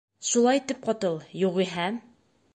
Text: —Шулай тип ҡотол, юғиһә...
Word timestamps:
—Шулай 0.29 0.61
тип 0.71 0.81
ҡотол, 0.87 1.21
юғиһә... 1.43 1.87